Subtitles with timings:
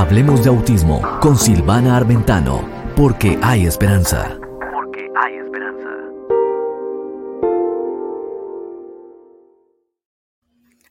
[0.00, 4.40] Hablemos de autismo con Silvana Armentano, porque hay esperanza.
[4.72, 5.88] Porque hay esperanza.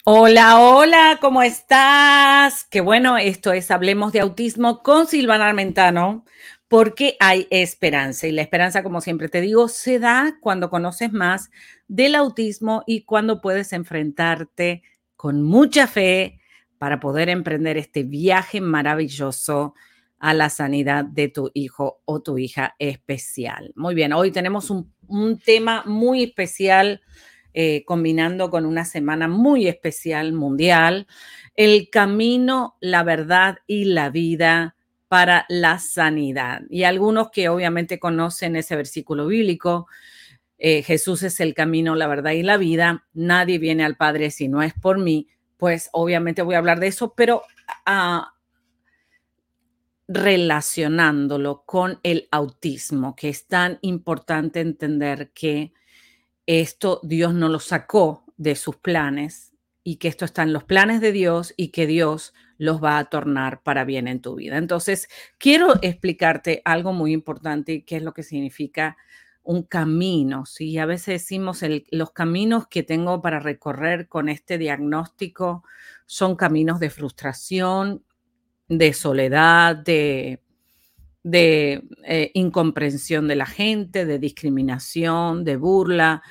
[0.05, 2.65] Hola, hola, ¿cómo estás?
[2.65, 6.23] Qué bueno, esto es Hablemos de autismo con Silvana Armentano,
[6.67, 8.27] porque hay esperanza.
[8.27, 11.49] Y la esperanza, como siempre te digo, se da cuando conoces más
[11.87, 14.83] del autismo y cuando puedes enfrentarte
[15.15, 16.38] con mucha fe
[16.79, 19.75] para poder emprender este viaje maravilloso
[20.17, 23.71] a la sanidad de tu hijo o tu hija especial.
[23.75, 24.89] Muy bien, hoy tenemos un,
[25.43, 27.01] tema muy especial
[27.53, 31.07] eh, combinando con una semana muy especial mundial,
[31.55, 34.75] el camino, la verdad y la vida
[35.07, 36.61] para la sanidad.
[36.69, 39.87] Y algunos que obviamente conocen ese versículo bíblico,
[40.59, 44.47] eh, Jesús es el camino, la verdad y la vida, nadie viene al Padre si
[44.47, 45.27] no es por mí
[45.59, 47.43] pues obviamente voy a hablar de eso, pero
[50.07, 55.73] relacionándolo con el autismo, que es tan importante entender que
[56.45, 61.01] esto Dios no lo sacó de sus planes y que esto está en los planes
[61.01, 64.57] de Dios y que Dios los va a tornar para bien en tu vida.
[64.57, 68.95] Entonces, quiero explicarte algo muy importante, que es lo que significa
[69.49, 70.77] un camino, ¿sí?
[70.77, 75.63] A veces decimos los caminos que tengo para recorrer con este diagnóstico
[76.05, 78.03] son caminos de frustración,
[78.67, 80.43] de soledad, de,
[81.23, 86.21] eh, incomprensión de la gente, de discriminación, de burla,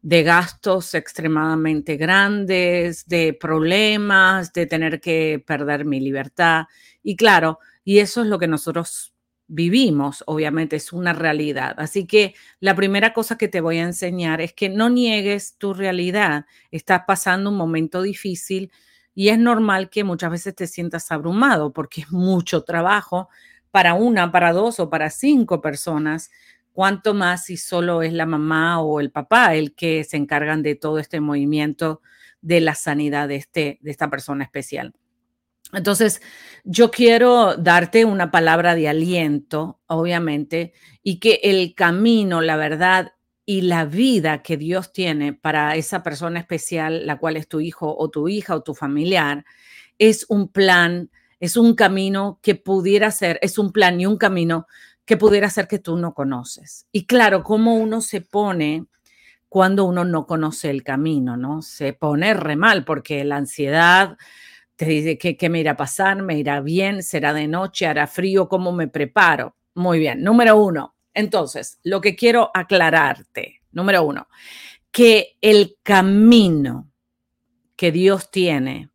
[0.00, 6.66] de gastos extremadamente grandes, de problemas, de tener que perder mi libertad.
[7.02, 9.12] Y claro, y eso es lo que nosotros
[9.50, 11.74] vivimos, obviamente es una realidad.
[11.78, 15.74] Así que la primera cosa que te voy a enseñar es que no niegues tu
[15.74, 16.46] realidad.
[16.70, 18.70] Estás pasando un momento difícil
[19.14, 23.28] y es normal que muchas veces te sientas abrumado porque es mucho trabajo
[23.72, 26.30] para una, para dos o para cinco personas.
[26.72, 30.76] Cuanto más si solo es la mamá o el papá el que se encargan de
[30.76, 32.00] todo este movimiento
[32.40, 34.94] de la sanidad de, este, de esta persona especial.
[35.72, 36.20] Entonces,
[36.64, 40.72] yo quiero darte una palabra de aliento, obviamente,
[41.02, 43.12] y que el camino, la verdad
[43.46, 47.96] y la vida que Dios tiene para esa persona especial, la cual es tu hijo
[47.96, 49.44] o tu hija o tu familiar,
[49.98, 51.10] es un plan,
[51.40, 54.66] es un camino que pudiera ser, es un plan y un camino
[55.04, 56.86] que pudiera ser que tú no conoces.
[56.92, 58.86] Y claro, cómo uno se pone
[59.48, 61.62] cuando uno no conoce el camino, ¿no?
[61.62, 64.16] Se pone re mal porque la ansiedad,
[64.80, 68.06] te dice que, que me irá a pasar, me irá bien, será de noche, hará
[68.06, 69.54] frío, ¿cómo me preparo?
[69.74, 70.96] Muy bien, número uno.
[71.12, 74.26] Entonces, lo que quiero aclararte, número uno,
[74.90, 76.90] que el camino
[77.76, 78.88] que Dios tiene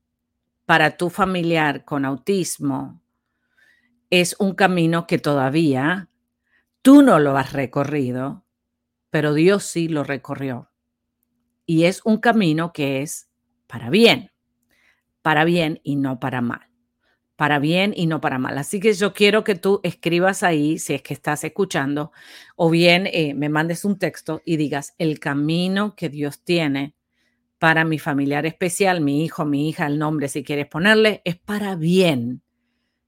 [0.66, 3.00] para tu familiar con autismo
[4.10, 6.10] es un camino que todavía
[6.82, 8.44] tú no lo has recorrido,
[9.12, 10.72] pero Dios sí lo recorrió.
[11.68, 13.30] Y es un camino que es
[13.68, 14.32] para bien
[15.26, 16.70] para bien y no para mal.
[17.36, 18.60] Para bien y no para mal.
[18.60, 22.12] Así que yo quiero que tú escribas ahí, si es que estás escuchando,
[22.56, 26.94] o bien eh, me mandes un texto y digas el camino que Dios tiene
[27.58, 31.76] para mi familiar especial, mi hijo, mi hija, el nombre si quieres ponerle, es para
[31.76, 32.44] bien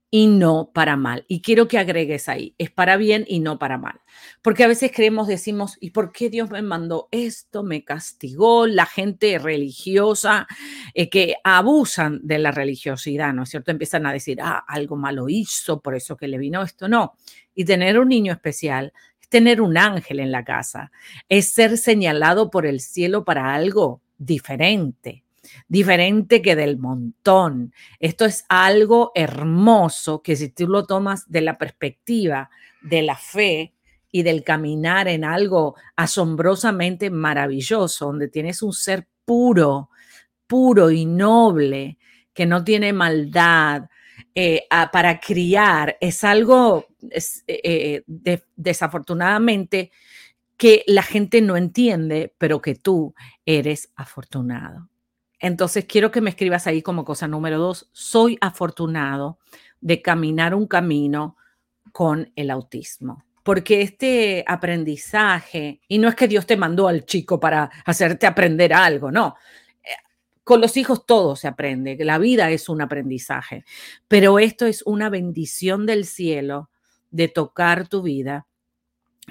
[0.09, 1.25] y no para mal.
[1.27, 3.99] Y quiero que agregues ahí, es para bien y no para mal.
[4.41, 7.63] Porque a veces creemos, decimos, ¿y por qué Dios me mandó esto?
[7.63, 10.47] Me castigó la gente religiosa
[10.93, 13.71] eh, que abusan de la religiosidad, ¿no es cierto?
[13.71, 16.87] Empiezan a decir, ah, algo malo hizo, por eso que le vino esto.
[16.87, 17.15] No.
[17.53, 20.91] Y tener un niño especial es tener un ángel en la casa,
[21.27, 25.26] es ser señalado por el cielo para algo diferente
[25.67, 27.73] diferente que del montón.
[27.99, 32.49] Esto es algo hermoso que si tú lo tomas de la perspectiva
[32.81, 33.73] de la fe
[34.11, 39.89] y del caminar en algo asombrosamente maravilloso, donde tienes un ser puro,
[40.47, 41.97] puro y noble,
[42.33, 43.89] que no tiene maldad,
[44.33, 49.91] eh, para criar, es algo eh, eh, desafortunadamente
[50.57, 53.15] que la gente no entiende, pero que tú
[53.45, 54.89] eres afortunado.
[55.39, 59.37] Entonces quiero que me escribas ahí como cosa número dos, soy afortunado
[59.81, 61.37] de caminar un camino
[61.91, 63.23] con el autismo.
[63.43, 68.73] Porque este aprendizaje, y no es que Dios te mandó al chico para hacerte aprender
[68.73, 69.35] algo, no.
[69.83, 69.89] Eh,
[70.43, 73.63] con los hijos todo se aprende, la vida es un aprendizaje,
[74.07, 76.69] pero esto es una bendición del cielo
[77.11, 78.47] de tocar tu vida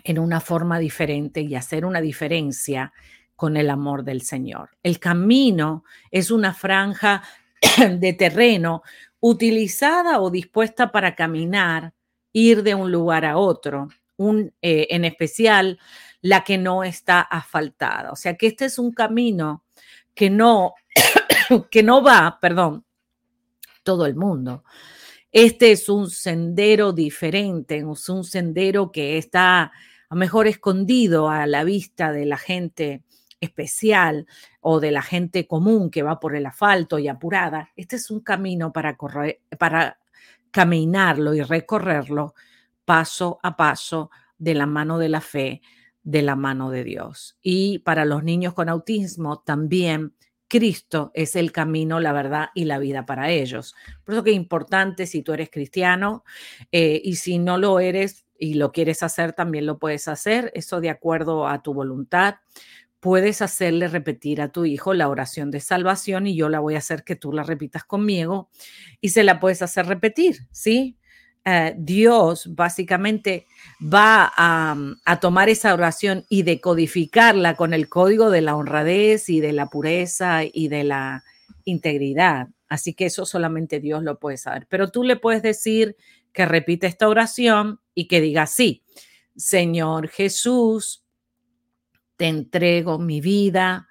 [0.05, 2.93] en una forma diferente y hacer una diferencia
[3.37, 4.71] con el amor del Señor.
[4.83, 7.23] El camino es una franja
[7.99, 8.83] de terreno
[9.21, 11.93] utilizada o dispuesta para caminar,
[12.33, 15.79] ir de un lugar a otro, un, eh, en especial
[16.23, 18.11] la que no está asfaltada.
[18.11, 19.65] O sea que este es un camino
[20.15, 20.75] que no,
[21.71, 22.85] que no va, perdón,
[23.83, 24.65] todo el mundo.
[25.31, 29.73] Este es un sendero diferente, es un sendero que está
[30.09, 33.03] a lo mejor escondido a la vista de la gente
[33.41, 34.27] especial
[34.61, 37.71] o de la gente común que va por el asfalto y apurada.
[37.77, 39.99] Este es un camino para, correr, para
[40.51, 42.35] caminarlo y recorrerlo
[42.85, 45.61] paso a paso de la mano de la fe,
[46.03, 47.39] de la mano de Dios.
[47.43, 50.15] Y para los niños con autismo también
[50.49, 53.75] Cristo es el camino, la verdad y la vida para ellos.
[54.05, 56.25] Por eso que es importante si tú eres cristiano
[56.71, 60.81] eh, y si no lo eres y lo quieres hacer, también lo puedes hacer, eso
[60.81, 62.37] de acuerdo a tu voluntad.
[63.01, 66.79] Puedes hacerle repetir a tu hijo la oración de salvación y yo la voy a
[66.79, 68.49] hacer que tú la repitas conmigo
[69.01, 70.97] y se la puedes hacer repetir, ¿sí?
[71.49, 73.47] Eh, Dios básicamente
[73.81, 79.41] va mm, a, tomar esa oración y decodificarla con el código de la honradez y
[79.41, 81.23] de la pureza y de la
[81.65, 82.49] integridad.
[82.69, 84.67] Así que eso solamente Dios lo puede saber.
[84.69, 85.97] Pero tú le puedes decir
[86.33, 88.83] que repite esta oración y que diga así,
[89.37, 91.06] Señor Jesús,
[92.17, 93.89] te entrego mi vida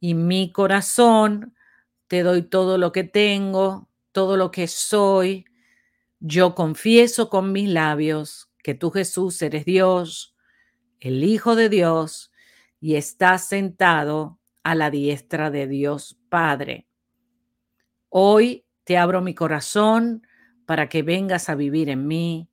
[0.00, 1.54] y mi corazón,
[2.06, 5.44] te doy todo lo que tengo, todo lo que soy
[6.20, 10.34] yo confieso con mis labios que tú Jesús eres Dios,
[11.00, 12.32] el Hijo de Dios,
[12.80, 16.88] y estás sentado a la diestra de Dios Padre.
[18.08, 20.26] Hoy te abro mi corazón
[20.66, 22.50] para que vengas a vivir en mí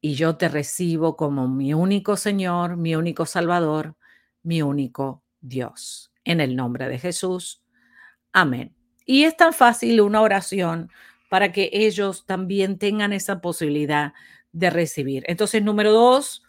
[0.00, 3.96] y yo te recibo como mi único Señor, mi único Salvador,
[4.42, 6.12] mi único Dios.
[6.24, 7.62] En el nombre de Jesús.
[8.32, 8.74] Amén.
[9.04, 10.90] Y es tan fácil una oración
[11.28, 14.12] para que ellos también tengan esa posibilidad
[14.52, 15.24] de recibir.
[15.26, 16.42] Entonces, número dos,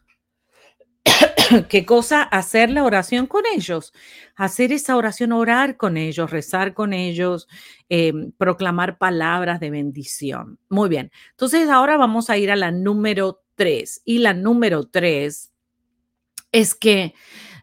[1.70, 2.24] ¿qué cosa?
[2.24, 3.94] Hacer la oración con ellos,
[4.36, 7.48] hacer esa oración, orar con ellos, rezar con ellos,
[7.90, 10.60] em, proclamar palabras de bendición.
[10.70, 14.02] Muy bien, entonces ahora vamos a ir a la número tres.
[14.06, 15.52] Y la número tres
[16.52, 17.14] es que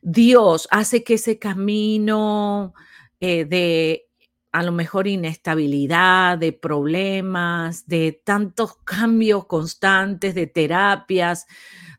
[0.03, 2.75] Dios hace que ese camino
[3.21, 4.09] eh, de
[4.53, 11.47] a lo mejor inestabilidad, de problemas, de tantos cambios constantes, de terapias,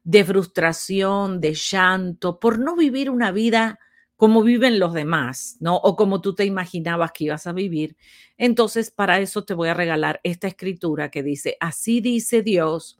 [0.03, 3.79] de frustración, de llanto, por no vivir una vida
[4.15, 5.77] como viven los demás, ¿no?
[5.77, 7.95] O como tú te imaginabas que ibas a vivir.
[8.37, 12.97] Entonces, para eso te voy a regalar esta escritura que dice, así dice Dios,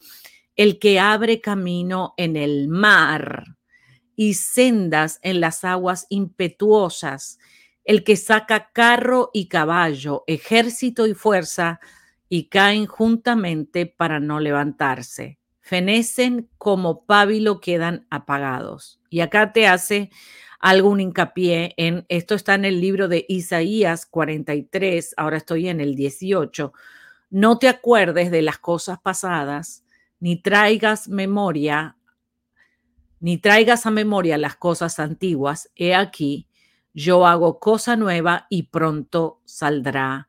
[0.56, 3.44] el que abre camino en el mar
[4.22, 7.40] y sendas en las aguas impetuosas
[7.86, 11.80] el que saca carro y caballo, ejército y fuerza,
[12.28, 15.40] y caen juntamente para no levantarse.
[15.62, 19.00] Fenecen como pábilo quedan apagados.
[19.10, 20.10] Y acá te hace
[20.60, 25.96] algún hincapié en, esto está en el libro de Isaías 43, ahora estoy en el
[25.96, 26.74] 18.
[27.30, 29.86] No te acuerdes de las cosas pasadas,
[30.20, 31.96] ni traigas memoria,
[33.20, 35.70] ni traigas a memoria las cosas antiguas.
[35.76, 36.48] He aquí,
[36.94, 40.28] yo hago cosa nueva y pronto saldrá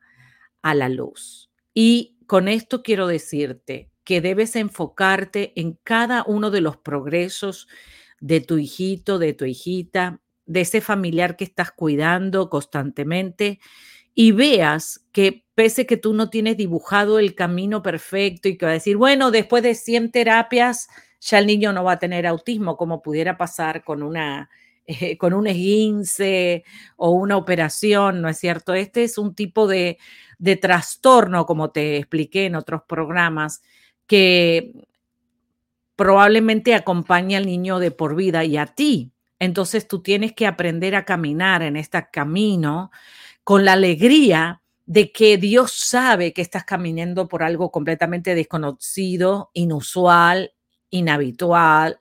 [0.61, 1.49] a la luz.
[1.73, 7.67] Y con esto quiero decirte que debes enfocarte en cada uno de los progresos
[8.19, 13.59] de tu hijito, de tu hijita, de ese familiar que estás cuidando constantemente
[14.13, 18.71] y veas que pese que tú no tienes dibujado el camino perfecto y que va
[18.71, 20.89] a decir, bueno, después de 100 terapias,
[21.21, 24.49] ya el niño no va a tener autismo, como pudiera pasar con una
[25.19, 26.63] con un esguince
[26.97, 28.73] o una operación, ¿no es cierto?
[28.73, 29.97] Este es un tipo de,
[30.37, 33.61] de trastorno, como te expliqué en otros programas,
[34.07, 34.73] que
[35.95, 39.11] probablemente acompaña al niño de por vida y a ti.
[39.39, 42.91] Entonces tú tienes que aprender a caminar en este camino
[43.43, 50.53] con la alegría de que Dios sabe que estás caminando por algo completamente desconocido, inusual,
[50.91, 51.99] inhabitual,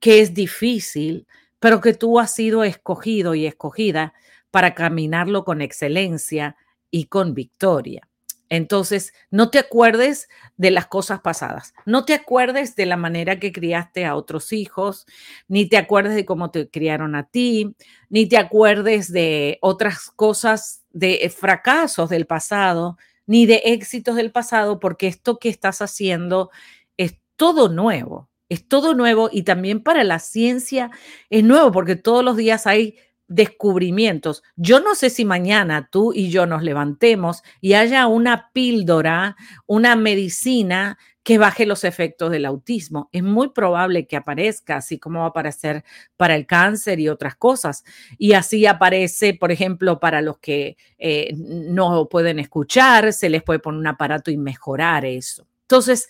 [0.00, 1.26] que es difícil,
[1.60, 4.14] pero que tú has sido escogido y escogida
[4.50, 6.56] para caminarlo con excelencia
[6.90, 8.08] y con victoria.
[8.50, 13.52] Entonces, no te acuerdes de las cosas pasadas, no te acuerdes de la manera que
[13.52, 15.06] criaste a otros hijos,
[15.48, 17.76] ni te acuerdes de cómo te criaron a ti,
[18.08, 24.80] ni te acuerdes de otras cosas, de fracasos del pasado, ni de éxitos del pasado,
[24.80, 26.50] porque esto que estás haciendo
[26.96, 28.27] es todo nuevo.
[28.48, 30.90] Es todo nuevo y también para la ciencia
[31.30, 32.96] es nuevo porque todos los días hay
[33.28, 34.42] descubrimientos.
[34.56, 39.36] Yo no sé si mañana tú y yo nos levantemos y haya una píldora,
[39.66, 43.10] una medicina que baje los efectos del autismo.
[43.12, 45.84] Es muy probable que aparezca, así como va a aparecer
[46.16, 47.84] para el cáncer y otras cosas.
[48.16, 53.58] Y así aparece, por ejemplo, para los que eh, no pueden escuchar, se les puede
[53.58, 55.46] poner un aparato y mejorar eso.
[55.68, 56.08] Entonces,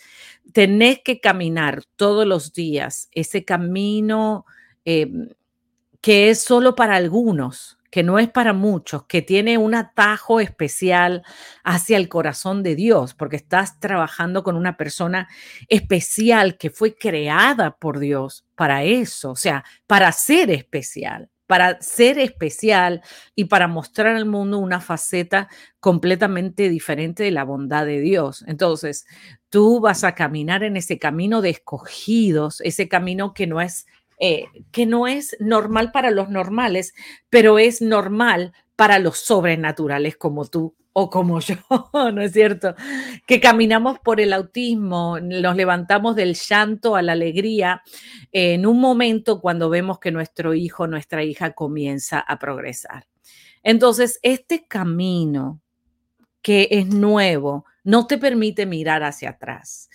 [0.53, 4.47] tenés que caminar todos los días ese camino
[4.85, 5.11] eh,
[6.01, 11.25] que es solo para algunos, que no es para muchos, que tiene un atajo especial
[11.65, 15.29] hacia el corazón de Dios, porque estás trabajando con una persona
[15.69, 22.19] especial que fue creada por Dios para eso, o sea, para ser especial, para ser
[22.19, 23.03] especial
[23.35, 25.49] y para mostrar al mundo una faceta
[25.81, 28.45] completamente diferente de la bondad de Dios.
[28.47, 29.07] Entonces,
[29.49, 33.87] tú vas a caminar en ese camino de escogidos, ese camino que no es
[34.21, 36.95] eh, que no es normal para los normales,
[37.31, 41.55] pero es normal para los sobrenaturales como tú o como yo,
[42.13, 42.75] ¿no es cierto?
[43.27, 47.83] Que caminamos por el autismo, nos levantamos del llanto a la alegría
[48.33, 53.07] en un momento cuando vemos que nuestro hijo, nuestra hija comienza a progresar.
[53.63, 55.61] Entonces, este camino
[56.43, 59.89] que es nuevo no te permite mirar hacia atrás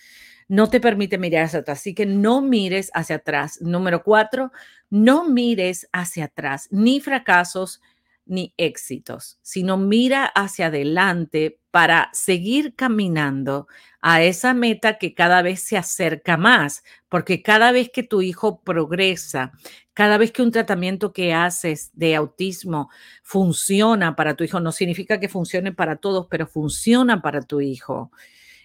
[0.48, 1.80] no te permite mirar hacia atrás.
[1.80, 3.60] Así que no mires hacia atrás.
[3.60, 4.52] Número cuatro,
[4.90, 7.80] no mires hacia atrás, ni fracasos
[8.26, 13.66] ni éxitos, sino mira hacia adelante para seguir caminando
[14.00, 18.62] a esa meta que cada vez se acerca más, porque cada vez que tu hijo
[18.62, 19.52] progresa,
[19.92, 22.90] cada vez que un tratamiento que haces de autismo
[23.22, 28.10] funciona para tu hijo, no significa que funcione para todos, pero funciona para tu hijo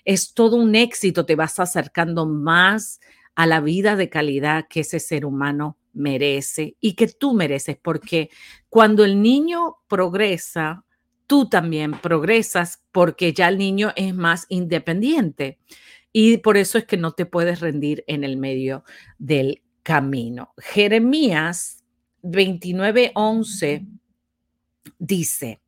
[0.10, 3.00] es todo un éxito, te vas acercando más
[3.36, 8.32] a la vida de calidad que ese ser humano merece y que tú mereces, porque
[8.70, 10.84] cuando el niño progresa,
[11.28, 15.60] tú también progresas porque ya el niño es más independiente
[16.12, 18.84] y por eso es que no te puedes rendir en el medio
[19.20, 20.56] del camino.
[20.58, 21.84] Jeremías
[22.24, 23.86] 29:11
[24.98, 25.62] dice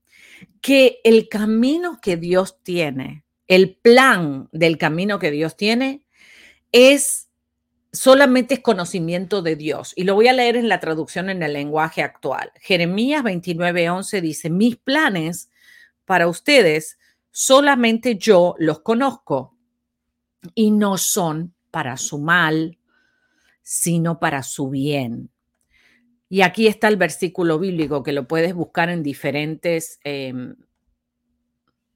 [0.62, 6.06] que el camino que Dios tiene el plan del camino que Dios tiene
[6.72, 7.28] es
[7.92, 9.92] solamente es conocimiento de Dios.
[9.98, 12.54] Y lo voy a leer en la traducción en el lenguaje actual.
[12.62, 15.52] Jeremías 29:11 dice, mis planes
[16.06, 16.98] para ustedes
[17.30, 19.58] solamente yo los conozco
[20.56, 22.78] y no son para su mal,
[23.64, 25.30] sino para su bien.
[26.30, 30.56] Y aquí está el versículo bíblico que lo puedes buscar en diferentes em,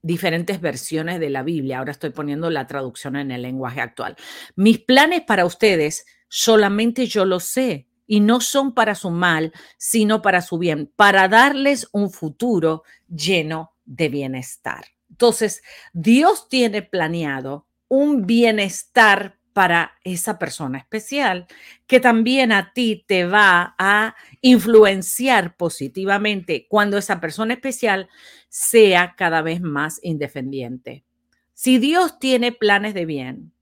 [0.05, 1.79] diferentes versiones de la Biblia.
[1.79, 4.15] Ahora estoy poniendo la traducción en el lenguaje actual.
[4.55, 10.21] Mis planes para ustedes solamente yo los sé y no son para su mal, sino
[10.21, 14.85] para su bien, para darles un futuro lleno de bienestar.
[15.09, 21.47] Entonces, Dios tiene planeado un bienestar para esa persona especial,
[21.87, 28.09] que también a ti te va a influenciar positivamente cuando esa persona especial
[28.49, 31.05] sea cada vez más independiente.
[31.53, 33.53] Si Dios tiene planes de bien,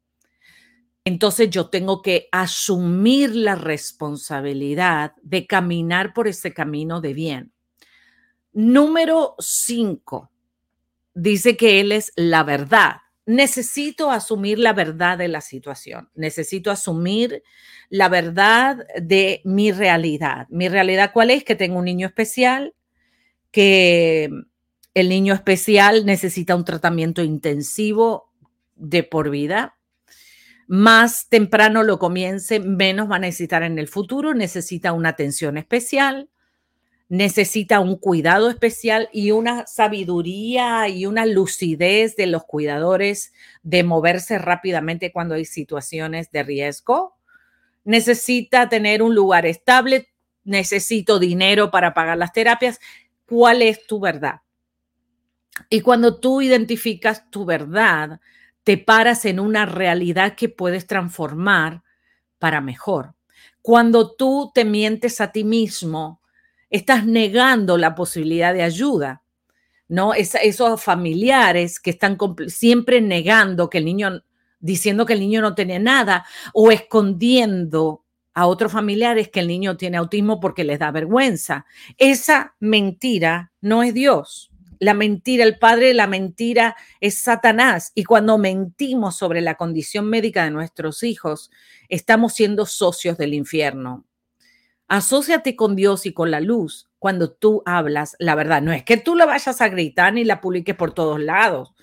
[1.05, 7.53] entonces yo tengo que asumir la responsabilidad de caminar por ese camino de bien.
[8.51, 10.31] Número cinco,
[11.13, 17.43] dice que Él es la verdad necesito asumir la verdad de la situación, necesito asumir
[17.89, 20.47] la verdad de mi realidad.
[20.49, 21.43] Mi realidad cuál es?
[21.43, 22.75] Que tengo un niño especial,
[23.51, 24.29] que
[24.93, 28.31] el niño especial necesita un tratamiento intensivo
[28.75, 29.77] de por vida.
[30.67, 36.29] Más temprano lo comience, menos va a necesitar en el futuro, necesita una atención especial
[37.09, 44.39] necesita un cuidado especial y una sabiduría y una lucidez de los cuidadores de moverse
[44.39, 47.15] rápidamente cuando hay situaciones de riesgo.
[47.83, 50.09] Necesita tener un lugar estable,
[50.43, 52.79] necesito dinero para pagar las terapias.
[53.25, 54.41] ¿Cuál es tu verdad?
[55.69, 58.19] Y cuando tú identificas tu verdad,
[58.63, 61.83] te paras en una realidad que puedes transformar
[62.39, 63.13] para mejor.
[63.61, 66.21] Cuando tú te mientes a ti mismo,
[66.73, 69.21] estás negando la posibilidad de ayuda,
[69.87, 70.15] ¿no?
[70.15, 74.23] esos familiares que están siempre negando que el niño,
[74.59, 78.03] diciendo que el niño no tiene nada o escondiendo
[78.33, 81.67] a otros familiares que el niño tiene autismo porque les da vergüenza.
[81.99, 84.49] Esa mentira no es Dios.
[84.79, 87.91] La mentira, el padre, la mentira es Satanás.
[87.93, 91.51] Y cuando mentimos sobre la condición médica de nuestros hijos,
[91.87, 94.05] estamos siendo socios del infierno.
[94.87, 98.61] Asociate con Dios y con la luz cuando tú hablas la verdad.
[98.61, 101.73] No es que tú lo vayas a gritar ni la publiques por todos lados.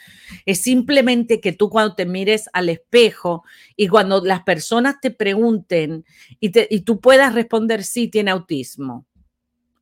[0.47, 3.45] Es simplemente que tú cuando te mires al espejo
[3.77, 6.05] y cuando las personas te pregunten
[6.41, 9.07] y, y tú puedas responder, sí, tiene autismo.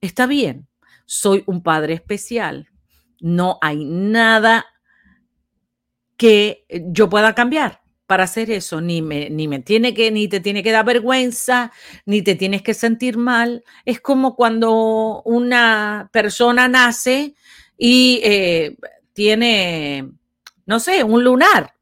[0.01, 0.67] Está bien,
[1.07, 2.69] soy un padre especial.
[3.21, 4.67] No hay nada
[6.17, 10.41] que yo pueda cambiar para hacer eso, ni me, ni me tiene que, ni te
[10.41, 11.73] tiene que dar vergüenza,
[12.07, 13.65] ni te tienes que sentir mal.
[13.85, 17.35] Es como cuando una persona nace
[17.77, 18.79] y eh,
[19.13, 20.11] tiene,
[20.65, 21.75] no sé, un lunar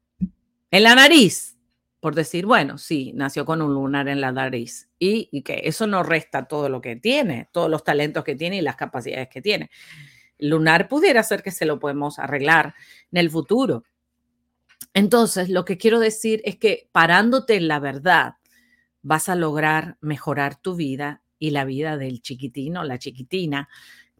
[0.69, 1.55] en la nariz,
[2.01, 5.87] por decir, bueno, sí, nació con un lunar en la nariz y, y que eso
[5.87, 9.41] no resta todo lo que tiene, todos los talentos que tiene y las capacidades que
[9.41, 9.69] tiene.
[10.39, 12.75] lunar pudiera ser que se lo podemos arreglar
[13.13, 13.85] en el futuro
[14.93, 18.33] entonces, lo que quiero decir es que parándote en la verdad,
[19.03, 23.69] vas a lograr mejorar tu vida y la vida del chiquitino, la chiquitina,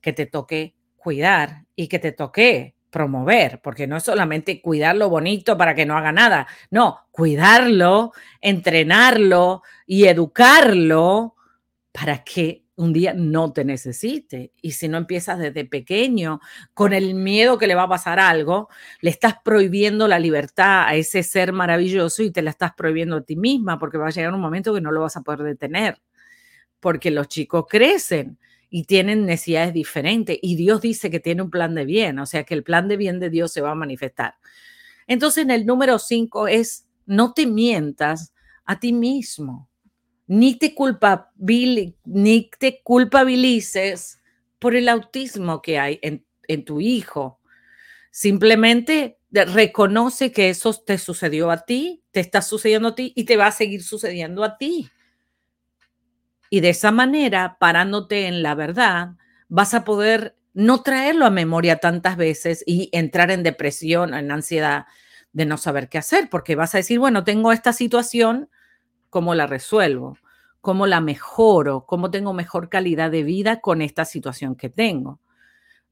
[0.02, 5.10] que te toque cuidar y que te toque promover, porque no es solamente cuidar lo
[5.10, 11.36] bonito para que no haga nada, no, cuidarlo, entrenarlo y educarlo
[11.92, 14.54] para que un día no te necesite.
[14.62, 16.40] Y si no empiezas desde pequeño
[16.74, 18.70] con el miedo que le va a pasar algo,
[19.02, 23.22] le estás prohibiendo la libertad a ese ser maravilloso y te la estás prohibiendo a
[23.22, 26.00] ti misma porque va a llegar un momento que no lo vas a poder detener.
[26.80, 28.38] Porque los chicos crecen
[28.70, 32.44] y tienen necesidades diferentes y Dios dice que tiene un plan de bien, o sea
[32.44, 34.36] que el plan de bien de Dios se va a manifestar.
[35.08, 38.34] Entonces en el número cinco es, no te mientas
[38.66, 39.68] a ti mismo
[40.28, 40.76] ni te,
[42.06, 44.22] ni te culpabilices
[44.60, 47.40] por el autismo que hay en, en tu hijo.
[48.12, 53.38] Simplemente reconoce que eso te sucedió a ti, te está sucediendo a ti y te
[53.38, 54.90] va a seguir sucediendo a ti.
[56.50, 59.16] Y de esa manera, parándote en la verdad,
[59.50, 64.86] vas a poder no traerlo a memoria tantas veces y entrar en depresión, en ansiedad
[65.34, 68.50] de no saber qué hacer, porque vas a decir, bueno, tengo esta situación,
[69.10, 70.18] cómo la resuelvo,
[70.62, 75.20] cómo la mejoro, cómo tengo mejor calidad de vida con esta situación que tengo.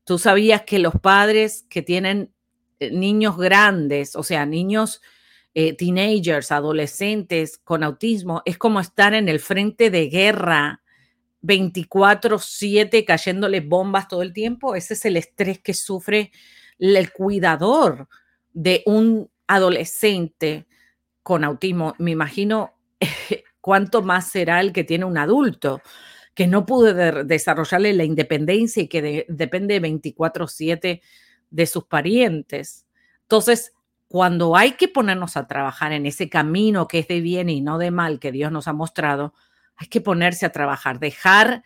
[0.04, 2.34] Tú sabías que los padres que tienen
[2.80, 5.02] eh, niños grandes, o sea, niños
[5.54, 10.84] eh, teenagers, adolescentes con autismo, es como estar en el frente de guerra
[11.42, 14.76] 24/7 cayéndole bombas todo el tiempo.
[14.76, 16.32] Ese es el estrés que sufre
[16.78, 18.10] el cuidador
[18.54, 20.68] de un adolescente
[21.24, 21.96] con autismo.
[21.98, 22.75] Me imagino
[23.62, 25.82] cuánto más será el que tiene un adulto
[26.36, 31.02] que no pudo desarrollarle la independencia y que depende 24/7
[31.50, 32.86] de sus parientes.
[33.22, 33.72] Entonces,
[34.10, 37.78] cuando hay que ponernos a trabajar en ese camino que es de bien y no
[37.78, 39.34] de mal que Dios nos ha mostrado,
[39.78, 41.64] hay que ponerse a trabajar, dejar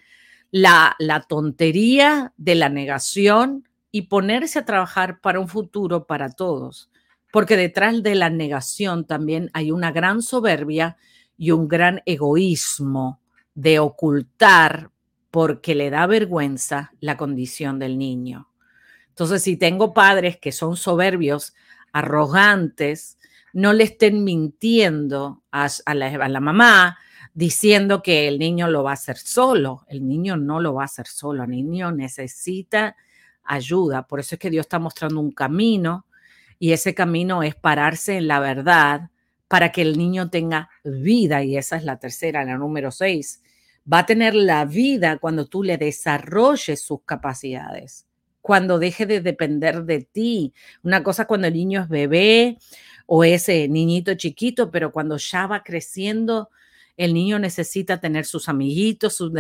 [0.52, 6.92] la, la tontería de la negación y ponerse a trabajar para un futuro para todos.
[7.32, 10.98] Porque detrás de la negación también hay una gran soberbia
[11.40, 13.22] y un gran egoísmo
[13.56, 14.92] de ocultar
[15.32, 18.50] porque le da vergüenza la condición del niño.
[19.08, 21.56] Entonces, si tengo padres que son soberbios,
[21.94, 23.18] arrogantes,
[23.54, 26.98] no le estén mintiendo a, la, mamá
[27.34, 29.86] diciendo que el niño lo va a hacer solo.
[29.88, 32.98] El niño no lo va a hacer solo, el niño necesita
[33.46, 34.08] ayuda.
[34.08, 36.06] Por eso es que Dios está mostrando un camino
[36.60, 39.10] y ese camino es pararse en la verdad
[39.50, 43.42] para que el niño tenga vida, y esa es la tercera, la número seis.
[43.92, 48.08] Va a tener la vida cuando tú le desarrolles sus capacidades,
[48.42, 50.54] cuando deje de depender de ti.
[50.84, 52.60] Una cosa cuando el niño es bebé
[53.08, 56.50] o ese niñito chiquito, pero cuando ya va creciendo,
[56.96, 59.32] el niño necesita tener sus amiguitos, sus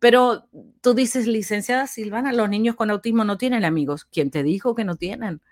[0.00, 0.48] pero
[0.80, 4.04] tú dices, licenciada Silvana, los niños con autismo no tienen amigos.
[4.04, 5.42] ¿Quién te dijo que no tienen?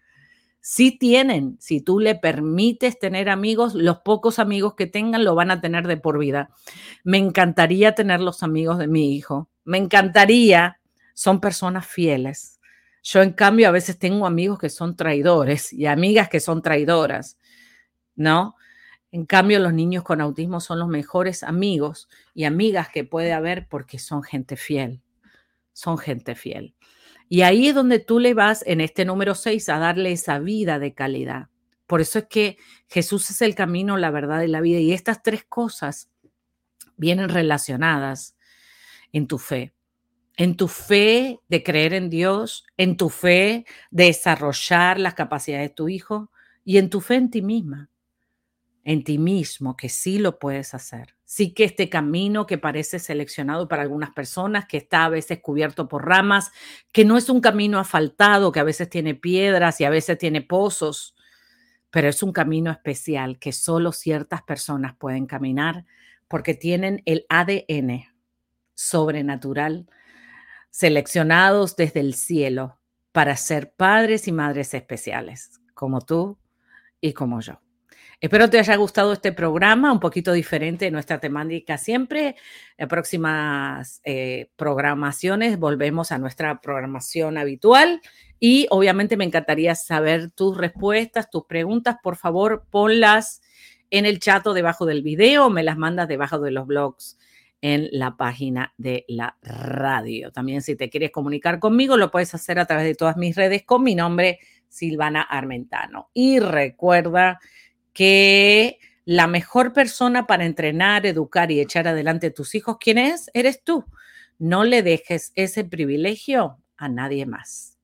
[0.62, 5.51] Sí tienen, si tú le permites tener amigos, los pocos amigos que tengan lo van
[5.51, 6.51] a tener de por vida.
[7.05, 10.79] Me encantaría tener los amigos de mi hijo, me encantaría,
[11.14, 12.61] son personas fieles.
[13.03, 17.37] Yo en cambio a veces tengo amigos que son traidores y amigas que son traidoras,
[18.14, 18.55] ¿no?
[19.11, 23.66] En cambio, los niños con autismo son los mejores amigos y amigas que puede haber
[23.68, 25.03] porque son gente fiel,
[25.75, 26.75] son gente fiel.
[27.32, 30.78] Y ahí es donde tú le vas en este número 6 a darle esa vida
[30.78, 31.48] de calidad.
[31.86, 32.58] Por eso es que
[32.90, 34.80] Jesús es el camino, la verdad y la vida.
[34.80, 36.10] Y estas tres cosas
[36.98, 38.36] vienen relacionadas
[39.12, 39.72] en tu fe.
[40.36, 45.74] En tu fe de creer en Dios, en tu fe de desarrollar las capacidades de
[45.74, 46.30] tu hijo
[46.66, 47.88] y en tu fe en ti misma.
[48.84, 51.14] En ti mismo que sí lo puedes hacer.
[51.24, 55.88] Sí que este camino que parece seleccionado para algunas personas, que está a veces cubierto
[55.88, 56.50] por ramas,
[56.90, 60.42] que no es un camino asfaltado, que a veces tiene piedras y a veces tiene
[60.42, 61.14] pozos,
[61.90, 65.84] pero es un camino especial que solo ciertas personas pueden caminar
[66.28, 68.06] porque tienen el ADN
[68.74, 69.86] sobrenatural
[70.70, 72.78] seleccionados desde el cielo
[73.12, 76.38] para ser padres y madres especiales, como tú
[77.00, 77.60] y como yo.
[78.22, 82.37] Espero te haya gustado este programa, un poquito diferente de nuestra temática siempre.
[82.78, 88.00] En próximas eh, programaciones volvemos a nuestra programación habitual
[88.38, 91.96] y obviamente me encantaría saber tus respuestas, tus preguntas.
[92.00, 93.42] Por favor, ponlas
[93.90, 97.18] en el chat o debajo del video, me las mandas debajo de los blogs
[97.61, 100.30] en la página de la radio.
[100.30, 103.64] También si te quieres comunicar conmigo, lo puedes hacer a través de todas mis redes
[103.64, 106.11] con mi nombre, Silvana Armentano.
[106.14, 107.40] Y recuerda
[107.92, 113.31] que la mejor persona para entrenar, educar y echar adelante a tus hijos, ¿quién es?
[113.35, 113.85] Eres tú.
[114.38, 117.78] No le dejes ese privilegio a nadie más.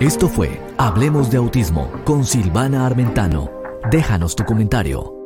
[0.00, 3.50] Esto fue Hablemos de Autismo con Silvana Armentano.
[3.90, 5.19] Déjanos tu comentario.